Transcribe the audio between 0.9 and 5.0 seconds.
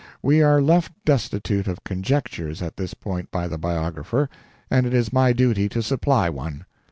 destitute of conjectures at this point by the biographer, and it